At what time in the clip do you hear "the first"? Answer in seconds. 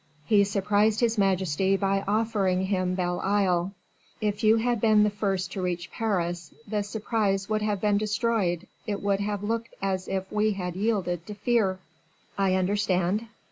5.03-5.51